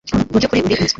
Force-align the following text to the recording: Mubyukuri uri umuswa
Mubyukuri 0.31 0.59
uri 0.61 0.73
umuswa 0.75 0.89